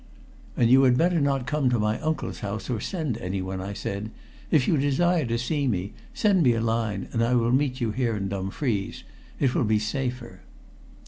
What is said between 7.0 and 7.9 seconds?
and I will meet